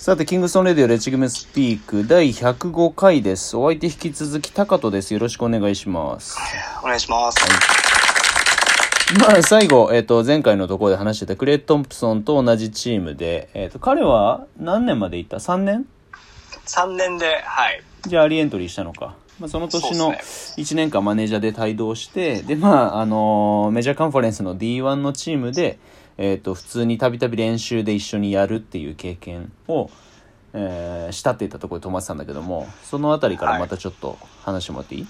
[0.00, 3.54] さて、キングストンレディオレチグメスピーク第105回です。
[3.54, 5.12] お相手引き続き高人です。
[5.12, 6.38] よろしくお願いします。
[6.82, 7.38] お願いします。
[9.20, 15.84] まあ、最後、えっ、と、前回のところで話してたクレイ・トンプソンと同じチームで、えっ、と、彼は何年までいた ?3 年
[16.64, 17.82] ？3年で、はい。
[18.06, 19.16] じゃあ、アリエントリーしたのか。
[19.38, 25.78] まあ、その年のそうっ1年間マネージャーで帯同して、で、まあ、あのーメジャーカンファレンスの D1 のチームで、
[26.20, 29.90] えっ、と、普通にたびたび練習で一緒にやるっていう経験を、
[30.52, 35.06] えーしたって言ったところで止まってたんだけども、そのあたりからまたちょっと話してもらっていい、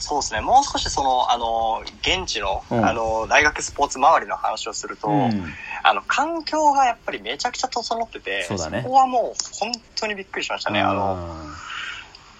[0.00, 0.40] そうですね。
[0.40, 2.84] もう少しその、あの、現地の、うん。
[2.84, 5.44] あの、大学スポーツ周りの話をすると、うん。
[5.84, 8.82] あの、環境がやっぱりめちゃくちゃ整ってて、そね。
[8.84, 10.80] こはもう本当にびっくりしましたね。
[10.80, 11.18] あの、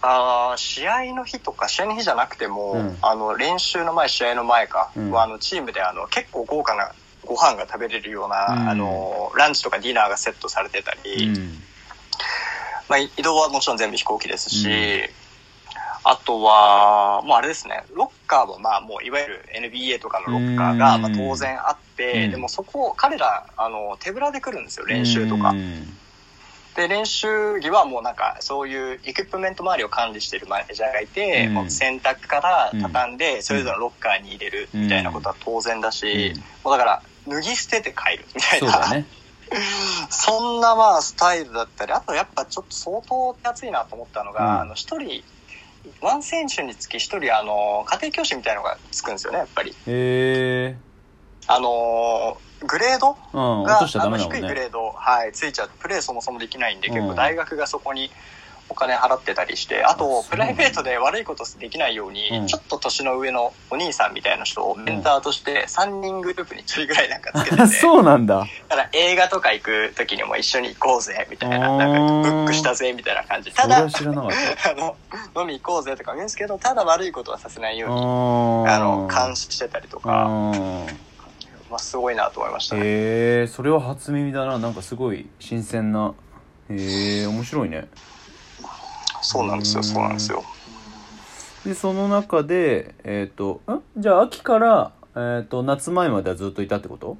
[0.02, 2.98] あー試合の日とか、試合の日じゃなくても、うん。
[3.00, 5.10] あの、練習の前、試合の前か、うん。
[5.12, 6.92] はあの、チームであの、結構豪華な
[7.30, 8.68] ご飯が食べれるような、うん。
[8.70, 11.62] あの、ランチとかディナーがセットされてたり、うん。
[12.88, 15.08] まあ、移動はもちろん全部飛行機ですし、うん。
[16.02, 21.02] あとは、もうあれですね、ロッカーもまあもういわゆる NBA とかのロッカーがうん。
[21.02, 22.30] まあ当然あって、うん。
[22.32, 25.50] でもそこ、彼ら、あの、手ぶらで来るんですよ、練習とか。
[25.50, 25.54] う。
[25.54, 25.96] ん。
[26.74, 31.54] で、練習着はもうなんかそういうエクイプメント周りを管理してるマネージャーがいて、うん。
[31.54, 36.40] もう洗濯から畳んで、それぞれのロッカーに入れるみたいなことは当然だし、うん。
[36.64, 38.86] もうだから、脱ぎ捨てて帰るみたいな。
[38.86, 39.06] そね。
[40.10, 45.24] そんなまあスタイルだったり、あとやっぱちょっと相当手厚いなと思ったのが、うんあの一人、
[46.00, 49.70] ワン選手につき一人、あの、家庭教師みたいなのがつくんですよね、やっぱり。
[49.70, 50.76] へえ。
[51.46, 53.16] あの、グレード？
[53.32, 54.66] うん、が、落としちゃダメだあの低いグレ。
[54.66, 58.10] ード、はい、ついちゃうと、プレーそもそもできないんで、うん結構大学がそこに
[58.70, 62.46] お金払ってたりして、あと、プライベートで悪いことできないように、うん。
[62.46, 68.46] ちょっと年の上のお兄さんみたいな人をメンターとして3人グループに1人ぐらいなんかつけてて、 そうなんだ。
[68.68, 73.52] だから映画とか行く時にも一緒に行こうぜみたいな、なんかブックしたぜみたいな感じ。
[73.52, 73.78] ただ。
[73.82, 73.88] あ
[74.74, 74.96] の、
[75.36, 80.10] 飲み行こうぜとか言うんですけど、ただ悪いことはさせないように、ああの、監視してたりとか、
[81.68, 82.82] まあ、すごいなと思いましたね。
[82.84, 82.84] へ
[83.44, 84.58] えそれは初耳だな。
[84.58, 86.14] なんかすごい新鮮な。
[86.68, 87.88] へえ面白いね
[89.30, 90.42] そうなんですよ、そうなんですよ。
[91.64, 93.80] でその中でえっ、とん？
[93.96, 97.16] じゃあ秋から、えー、と夏前まではずっといたってこと？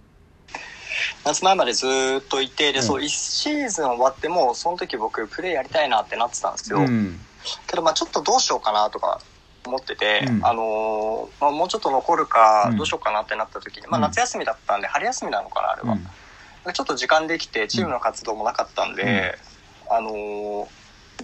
[1.25, 2.85] 夏前までずーっといて、で、うん。
[2.85, 6.79] そう、1シーズン終わっても、その時僕、プレーやりたいなってなってたんですよ。
[6.81, 7.21] うん。
[7.67, 9.21] けど、まあちょっとどうしようかなとか
[9.67, 10.45] 思ってて、うん。
[10.45, 14.05] あのーまあもうちょっと残るかうん、どうしようかなってなった時に、まあうん。
[14.05, 15.99] 夏休みだったんで、春休みなのかな、あれは。
[16.73, 19.39] ちょっと時間できて、チームの活動もなかったんで、
[19.91, 20.67] あのー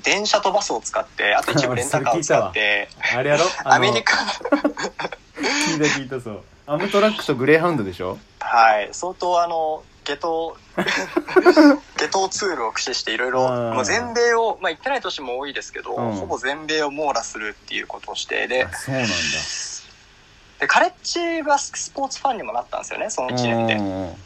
[0.02, 3.44] 電車とバスを使って、 あと一部レンタカーを使って、あれやろ？
[3.64, 6.42] アメリカ、聞いた聞いたそう。
[6.66, 8.18] アムトラックとグレーハウンドでしょ？
[8.40, 10.56] はい、相当あの、下等、
[11.96, 16.12] 下等ツールを駆使していろいろ、全米を、まあ行ってない年も多いですけど、うん。
[16.14, 19.08] ほぼ全米を網羅するっていうことをして、であ、そうなんだ。
[20.60, 24.16] で、カレッジバススポーツファンにもなったんですよね、その1年で。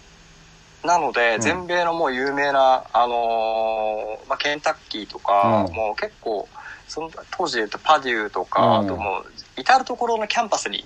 [0.83, 1.41] うんなので、うん。
[1.41, 5.75] 全米のもう有名な、あのーまあ、ケンタッキーとか、うん。
[5.75, 6.49] もう結構、
[6.89, 8.87] その当時で言うとパデューとか、うん。
[8.87, 10.83] あともう、至るところのキャンパスに、ん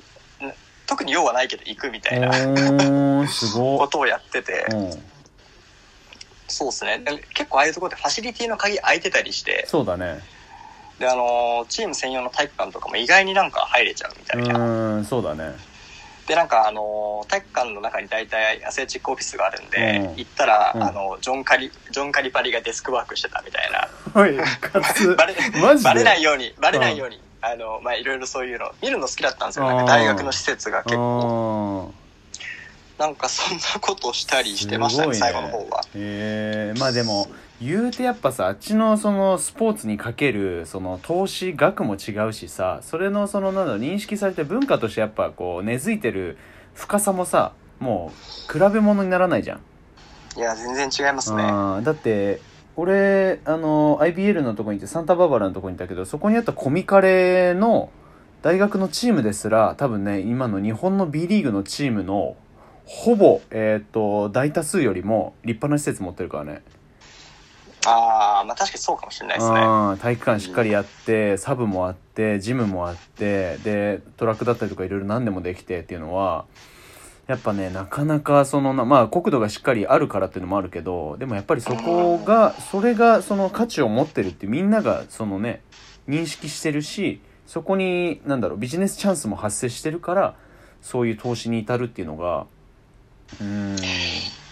[0.87, 2.29] 特に用はないけど行くみたいな
[3.79, 4.91] ことをやってて、うん。
[6.49, 6.99] そうですね。
[6.99, 10.21] で結構ああいうところでファシリティの鍵開いてたりして、そうだね。
[10.99, 14.55] で、あのーチーム専用の体育館とかも意外になんか入れちゃうみたういな。
[14.59, 15.55] ーんそうだね
[16.27, 20.17] で、なんかあのー体育館の中に大体アスレチックオフィスがあるんで、うん。
[20.17, 20.83] 行ったら、うん。
[20.83, 23.89] あの、ジョンカリ、ジョンカリパリがデスクワークしてたみたいな。
[24.15, 25.15] おいかつ。
[25.15, 25.89] バレ、マジで？
[25.89, 29.67] バレないように、バレないように、あの、まあ、いろいろそういうの、見るの好きだったんですよ。
[29.67, 31.95] なんか大学の施設が結構、構
[32.99, 35.83] なんかそんなことをしたりしてましたね、最後の方は。
[35.95, 37.27] へえまあでも
[37.61, 46.37] 言うてやっぱさあっちのそのスポーツにかけるその投資額も違うしさそれのそのなんだ認識されて文化としてやっぱこう根付いてる
[46.75, 48.13] 深さもさも
[48.49, 49.61] う比べ物にならないじゃん、
[50.37, 51.43] いや、全然違いますね。
[51.43, 52.41] だって
[52.77, 57.91] 俺あの IBL のとこにいてサンタバーバラのとこにいたけどそこにあったコミカレの
[58.43, 62.37] 大学のチームですら多分ね今の日本の B リーグのチームの
[62.85, 66.63] ほぼ、えっと大多数よりも立派な施設持ってるからね
[67.87, 69.61] ああ、まあ確かにそうかもしれないですね。
[69.61, 76.45] うん体育館しっかりやって、サブもあってジムもあってでトラックだったりとかいろいろ何でもできてっていうのは
[77.27, 85.63] やっぱねなかなかそのなまあ国土がしっかりあるからっていうのもあるけどでもやっぱりそこがそれがその価値を持ってるってみんながそのね
[86.09, 90.35] 認識してるしそこになんだろうビジネスチャンスも発生してるから
[90.83, 92.47] そういう投資に至るっていうのが
[93.41, 93.77] うん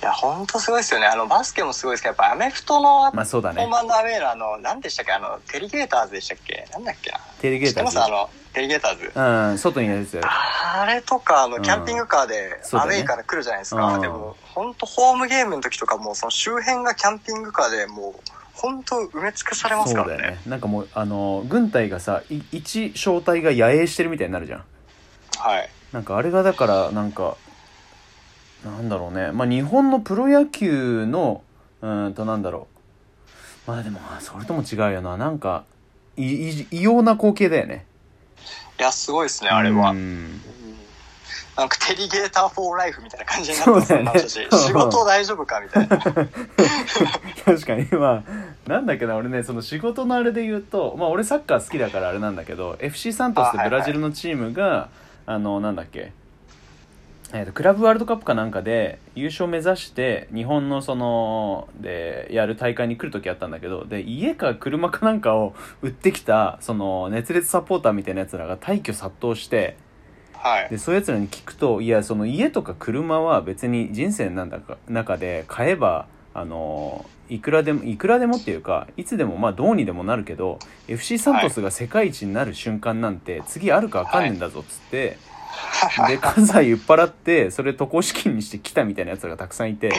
[0.02, 1.06] いや、ほんとすごいですよね。
[1.06, 3.60] あの、バスケもすごいですけど、やっぱアメフトの、まあそうだね。
[3.62, 5.12] ホームアンドアウェイのあの、何でしたっけ？
[5.12, 6.66] あの、テリゲーターズでしたっけ？
[6.72, 8.02] なんだっけテレゲーターます？
[8.02, 9.02] あの、テリゲーターズ。
[9.04, 11.62] ズうん外にいるやつあれとか、あの、うん。
[11.62, 13.96] キャンピングカーで、アウェイから来るじゃないですうか。
[13.96, 14.00] ん。
[14.00, 18.20] でも、本当ホームゲームの時とかも、その周辺がキャンピングカーでもう、
[18.54, 20.12] 本当埋め尽くされますからね。
[20.14, 20.40] そうだよね。
[20.46, 24.64] なんかもうあの軍隊がさい一小隊が野営してるみたいになるじゃん。
[25.38, 25.68] はい。
[25.90, 27.36] なんかあれがだからなんか
[28.64, 29.32] なんだろうね。
[29.32, 31.42] まあ日本のプロ野球の
[31.80, 32.68] うーんとなんだろ
[33.66, 33.70] う。
[33.70, 35.16] まあでもまあそれとも違うよな。
[35.16, 35.64] なんか
[36.16, 37.86] いい異様な光景だよね。
[38.78, 39.90] いや、すごいですね、あれは。
[39.90, 40.24] ううん。
[40.26, 40.40] ん
[41.56, 45.98] なんかテリゲーターフォーライフみたいな感じになってますねし、仕事大丈夫かみたいな。
[47.44, 47.86] 確かに。
[47.92, 54.88] まあなんだっけな俺ねその仕事のあれで言うとまあ俺サッカー好きだからあれなんだけど FC サントスってブラジルのチームが
[55.26, 56.12] あ,、のなんだっけ
[57.34, 69.76] えーとクラブワールドカップかなんかで優勝目指して日本のそのでやる大会に来る時あったんだけどで家か車かなんかを売ってきたその熱烈サポーターみたいなやつらが大挙殺到して
[70.34, 70.68] はい。
[70.70, 80.58] でそういうやつらに聞くといやその家とか車は別に人生なんだか中で買えばあのいくらでもいくらでもっていうかいつでもまあどうにでもなるけど
[80.88, 85.16] FC サントスが世界一になる瞬間なんて次あるか分かんねえんだぞっつって、
[86.08, 89.92] で関西売っ払ってそれ渡航資金にして来たみたいなやつらがたくさんいて。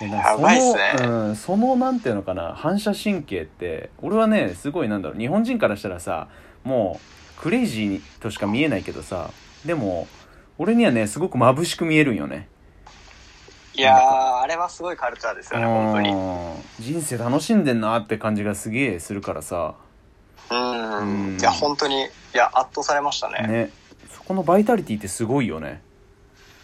[0.00, 6.28] でなんかそやばいっすねの、うん、そのなんていうのかな反射神経って俺はねすごいなんだろう日本人からしたらさ
[6.64, 6.98] も
[7.38, 9.30] うクレイジーとしか見えないけどさ
[9.66, 10.08] でも
[10.56, 12.48] 俺にはねすごく眩しく見えるんよね
[13.74, 16.10] いやー、あれはすごいカルチャーですよね、本当に。
[16.10, 19.74] うん人生楽しんでんなって感じがすげえするからさ
[20.50, 21.34] うん。
[21.34, 23.46] うんいや、本当に、いや、圧倒されましたね。
[23.46, 23.79] ねそ
[24.30, 25.82] このバイタリティってすごいよね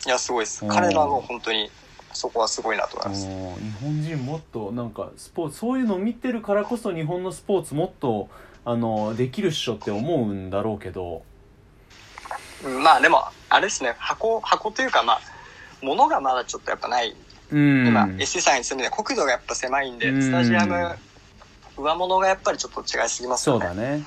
[0.07, 0.65] いや、すごいです。
[0.65, 1.69] うん彼らの本当に、
[2.13, 3.27] そこはすごいなと思います。
[3.27, 8.29] うん日本人もっとなんかスポーツそういうのを見てるからこそ日本のスポーツもっと
[8.65, 11.25] あのできるっしょって思うんだろうけど
[12.65, 15.21] うんまあでも、あれですね、箱、箱というか、まあ、
[15.83, 17.17] 物がまだちょっとやっぱない。
[17.51, 20.97] うん今、SC さんに住んで国土がやっぱ狭いんで、うんスタジアム、
[21.77, 23.67] 上物がやっぱりちょっと違いすぎますよね。
[23.67, 24.07] そうだね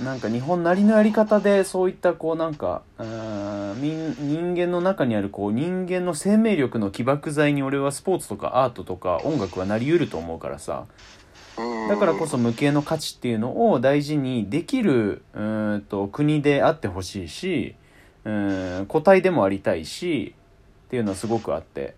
[0.00, 10.86] なんか日本なりのやり方でそういったこうなんかうーん人人間の中にあるこう人間の生命力の起爆剤に俺はスポーツとかアートとか音楽はなりうると思うからさ。
[11.58, 17.74] うんだからこそ無形の価値っていうのを大事にできるうーんと国であってほしいし
[18.24, 20.34] うーん個体でもありたいし
[20.86, 21.96] っていうのはすごくあって。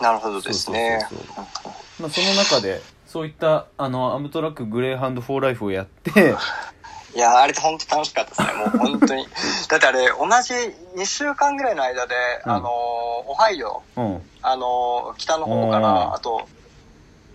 [0.00, 1.06] なるほどですね。
[1.10, 1.26] そうそう
[1.62, 1.72] そう。
[2.02, 2.80] まあ、その中で
[3.14, 6.34] そういったあのアムトラックグレーハウンド for life をやって
[7.14, 8.52] いや、あれって本当楽しかったですね。
[8.54, 9.24] もう本当に。
[9.70, 10.52] だってあれ、同じ
[11.00, 12.52] 2週間ぐらいの間で、うん。
[12.54, 14.30] あの、オハイオ、うん。
[14.42, 15.82] あの、北の方かうん。
[15.82, 16.48] ら、あと、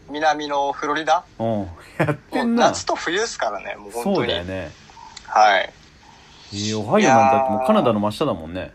[0.10, 1.24] 南のフロリダ？
[1.40, 1.70] うん。
[1.98, 2.72] やってんな。
[2.72, 4.26] 夏と冬ですからね、もう本そ当に。
[4.26, 4.72] うだよね。
[5.28, 5.74] はい。
[6.52, 8.74] えーオハイオなんてだってもうカナダの真下だもんね。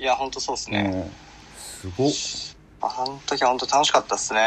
[0.00, 0.80] いや、本当そうですね。
[0.92, 1.14] うん。
[1.56, 4.40] すごっあの時は本当楽しかったですね。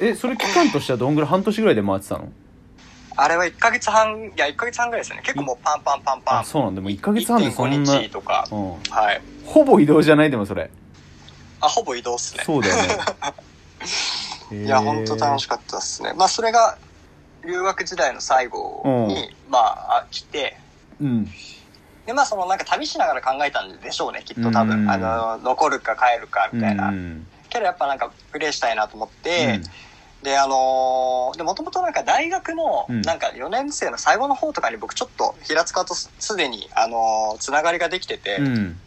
[0.00, 2.28] えそれ期間としてはどんぐらい半年ぐらいで回ってたの？
[3.20, 5.22] あれは1ヶ月半、いや、1ヶ月半ぐらいですよね。
[5.24, 6.38] 結構もうパンパンパンパン。
[6.40, 8.46] あそうなんだもう1ヶ月半でそん1.5な日とか。
[8.52, 9.20] うんはい。
[9.44, 10.30] ほぼ移動じゃない？
[10.30, 10.70] でもそれ
[11.60, 12.44] あ、ほぼ移動っすね。
[12.46, 12.98] そうだよね
[14.64, 16.12] いや、本当楽しかかったですね。
[16.14, 16.78] まあ、それが、
[17.44, 20.56] 留学時代の最後に、まあ、あ来て、
[21.00, 21.30] うん
[22.08, 24.86] で、まあ、その、なんか旅しながら考えたんでしょうね、きっと多うん。
[24.86, 24.90] 分。
[24.90, 26.88] あの、残るか帰るか、みたいな。
[26.88, 27.26] うん。
[27.50, 30.24] けど、やっぱなんか、プレイしたいなと思って、うん。
[30.24, 33.02] で、あのーで、もともとなんか大学の、うん。
[33.02, 38.80] なんか4年生の最後の方とかに僕ちょっと平塚とすすでに、あのーつながりができてて、うん。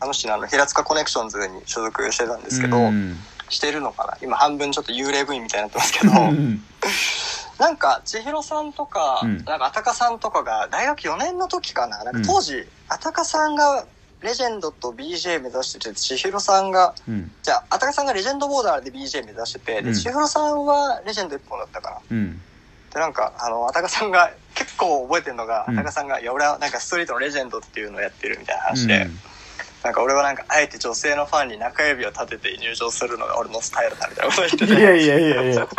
[0.00, 3.16] あの人あの平塚コネクションズに所属してたんですけど、うん。
[3.48, 4.18] してるのかな。
[4.20, 6.62] 今半分ちょっと幽霊部員みたいになってますけど、うん
[7.58, 9.36] なんか千尋さんとか、うん。
[9.44, 12.04] なんかあたかさんとかが大学4年の時かな。
[12.04, 13.84] なんか当時、あたかさんが
[14.22, 17.30] レジェンドと BJ 目指してて千尋さんがうん。
[17.42, 19.84] じゃああたかさんがレジェンドボーダーで BJ 目指してて、うん。
[19.86, 22.40] で千尋さんはレジェンド1本だったかなうん。
[22.92, 25.78] でなんかあのあたかさんが結構覚えてるのが、うん。
[25.78, 29.08] あたかさんが「いや俺はなんかストリートのレジェンドっていうのをやってる」みたいな話で、
[29.84, 34.72] なんか俺はなんかあえて女性のファンに中指を立てて入場するのが俺のスタイルだみたいなことを言ってて。
[34.80, 35.62] いやいやいやいや。
[35.62, 35.68] あ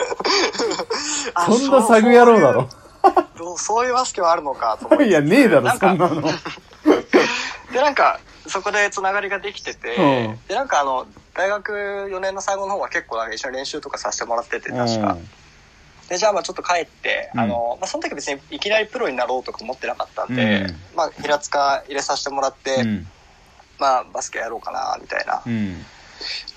[1.45, 2.69] そんなサグ野郎だろ
[3.37, 5.07] そうそういうバスケはあるのかと思って。
[5.09, 6.21] いやねえだろそんなの。
[7.71, 10.39] でなんかそこでつながりができてて、うん。
[10.47, 11.71] でなんかあの大学
[12.11, 15.17] 4年の最後の方は結構なんか一緒に練習とかさせてもらってて確か、
[16.09, 17.39] でじゃあまあちょっと帰って、うん。
[17.39, 20.81] あのまあ、その時別にいきなりプロになろうとか思ってなかったんで、うん。
[20.95, 23.07] まあ、平塚入れさせてもらって、うん。
[23.77, 25.41] まあ、バスケやろうかな、みたいな。
[25.45, 25.81] うん。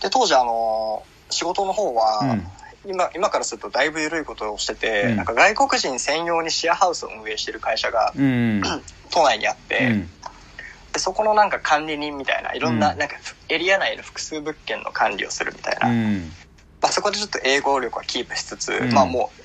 [0.00, 2.47] で、当時、あの、仕事の方は、うん
[2.87, 5.17] 今、今からするとだいぶ緩いことをしてて、うん。
[5.17, 8.62] なんか外国人専用にシェアハウスを運営してる会社がうん。
[9.11, 10.11] 都内にあって、うん。
[10.93, 12.99] でそこのなんか管理人みたいないろんな,、うん。
[12.99, 13.15] なんか
[13.49, 16.33] エリア内の複数物件の管理をするみたいな、うん。
[16.81, 18.93] まあ、そこでちょっと英語力はキープしつつ、うん。
[18.93, 19.43] まあもう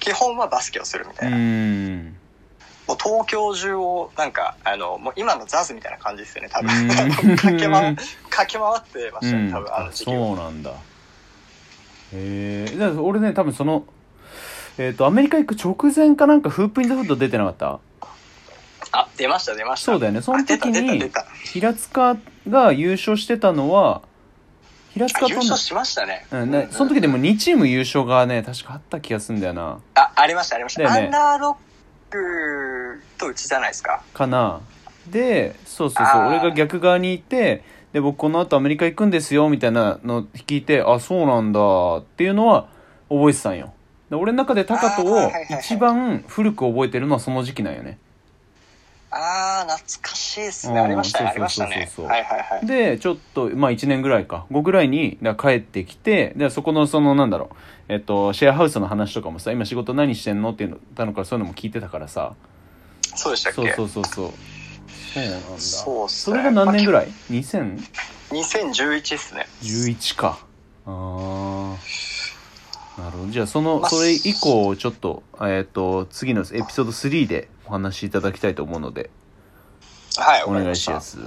[0.00, 2.14] 基本はバスケをするみたういな、ん。
[2.86, 6.70] もう東京中をなんかあのもう今のザズみたいな感じですよね多分。
[6.72, 7.36] うん。
[7.36, 7.96] 駆け回
[8.30, 10.16] 駆け回ってましたね多分あのあ時期は。
[10.16, 10.72] そうなんだ
[12.14, 13.84] へえ俺ね多分その
[14.78, 17.80] えっ、とアメリカ行く直前かなんかフープインザフット出てなかった？
[18.92, 19.92] あ出ました出ました。
[19.92, 20.22] そうだよね。
[20.22, 21.10] その時に
[21.44, 22.16] 平塚
[22.48, 24.02] が優勝してたのは
[24.94, 29.80] 平あ塚との優勝しましたね、うんね、その時でも2チーム優勝がね確かあった気がするんだよな。
[29.94, 30.86] あありましたありました、ね。
[30.88, 31.56] アンダーロッ
[32.12, 34.02] クとうちじゃないですか。
[34.14, 34.60] かな。
[35.08, 36.26] でそうそうそう。
[36.28, 41.60] 俺が逆側にいてで僕この後アメリカ行くんですよみたいなの聞いてあそうなんだ
[41.98, 42.68] っていうのは
[43.08, 43.72] 覚えてたんよ。
[44.10, 45.30] で俺の中でタカトを
[45.60, 47.98] 一番古く覚えてるのはその時期なんよね。
[49.10, 51.86] ああ懐かしいですうんねありましたねありましたそうそう。
[51.86, 52.12] そうそうね。
[52.12, 52.66] はいはいはい。
[52.66, 57.56] でちょっとまあ1年ぐらいか後ぐらいに帰ってきてでそこのそのなんだろう
[57.88, 60.50] えっとシェアハウスの話とかもさ今仕事何してんの？
[60.50, 62.34] っていうのたのからそういうのも聞いてたからさ。
[63.00, 63.72] そうでしたっけ？
[63.72, 64.32] そうそうそうそう
[65.14, 65.58] そうなんだ。
[65.58, 66.36] そうっすね。
[66.36, 67.80] それが何年ぐらい ?2000?
[68.30, 69.46] 2011っすね。
[69.62, 70.38] 11か。
[70.86, 70.92] ああ
[73.00, 73.30] なるほど。
[73.30, 79.10] じゃあそのまあそれ以降ちょっとえっ、と次のエピソード3でお話しいただきたいと思うので。
[80.16, 81.18] はいお願いします